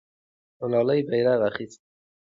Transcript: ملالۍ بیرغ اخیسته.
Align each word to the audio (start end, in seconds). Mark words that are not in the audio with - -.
ملالۍ 0.59 0.99
بیرغ 1.09 1.39
اخیسته. 1.49 1.83